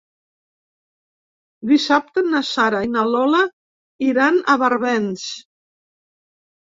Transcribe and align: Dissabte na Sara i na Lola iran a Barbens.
Dissabte 1.71 2.23
na 2.29 2.41
Sara 2.51 2.79
i 2.85 2.89
na 2.93 3.03
Lola 3.15 3.41
iran 4.07 4.39
a 4.55 4.57
Barbens. 4.65 5.27